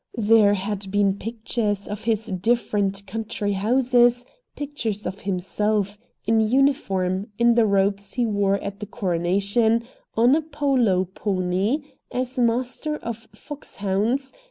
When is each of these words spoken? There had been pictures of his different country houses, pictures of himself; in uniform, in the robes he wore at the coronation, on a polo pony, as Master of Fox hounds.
There 0.17 0.55
had 0.55 0.89
been 0.89 1.19
pictures 1.19 1.87
of 1.87 2.05
his 2.05 2.25
different 2.25 3.05
country 3.05 3.53
houses, 3.53 4.25
pictures 4.55 5.05
of 5.05 5.21
himself; 5.29 5.99
in 6.25 6.39
uniform, 6.39 7.27
in 7.37 7.53
the 7.53 7.67
robes 7.67 8.13
he 8.13 8.25
wore 8.25 8.55
at 8.63 8.79
the 8.79 8.87
coronation, 8.87 9.83
on 10.17 10.33
a 10.35 10.41
polo 10.41 11.05
pony, 11.05 11.83
as 12.11 12.39
Master 12.39 12.95
of 12.97 13.27
Fox 13.35 13.75
hounds. 13.75 14.33